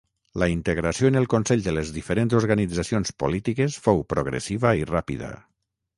La 0.43 0.45
integració 0.53 1.09
en 1.11 1.19
el 1.19 1.27
Consell 1.33 1.61
de 1.67 1.73
les 1.79 1.91
diferents 1.99 2.37
organitzacions 2.39 3.15
polítiques 3.25 3.77
fou 3.89 4.03
progressiva 4.15 4.73
i 4.81 4.93
ràpida. 4.95 5.31